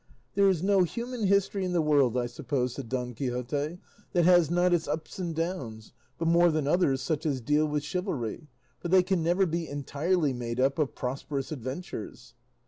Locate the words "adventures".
11.51-12.33